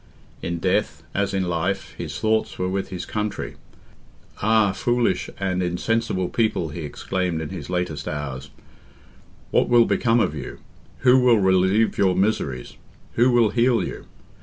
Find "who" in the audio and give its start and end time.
11.01-11.19, 13.13-13.29